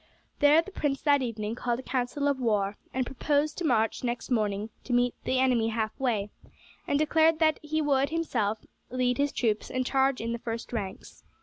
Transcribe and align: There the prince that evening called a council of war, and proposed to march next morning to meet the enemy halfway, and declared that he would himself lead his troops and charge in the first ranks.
There 0.39 0.63
the 0.63 0.71
prince 0.71 0.99
that 1.03 1.21
evening 1.21 1.53
called 1.53 1.77
a 1.77 1.83
council 1.83 2.27
of 2.27 2.39
war, 2.39 2.75
and 2.91 3.05
proposed 3.05 3.55
to 3.59 3.63
march 3.63 4.03
next 4.03 4.31
morning 4.31 4.71
to 4.83 4.93
meet 4.93 5.13
the 5.25 5.37
enemy 5.37 5.67
halfway, 5.67 6.31
and 6.87 6.97
declared 6.97 7.37
that 7.37 7.59
he 7.61 7.83
would 7.83 8.09
himself 8.09 8.65
lead 8.89 9.19
his 9.19 9.31
troops 9.31 9.69
and 9.69 9.85
charge 9.85 10.19
in 10.19 10.31
the 10.33 10.39
first 10.39 10.73
ranks. 10.73 11.23